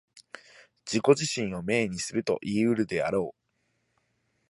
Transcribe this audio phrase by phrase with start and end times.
[0.83, 3.37] 自己自身を明にするといい得るであろう。